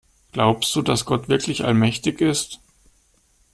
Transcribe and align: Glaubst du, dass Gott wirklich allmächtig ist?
Glaubst 0.31 0.75
du, 0.75 0.81
dass 0.81 1.05
Gott 1.05 1.29
wirklich 1.29 1.63
allmächtig 1.63 2.21
ist? 2.21 2.59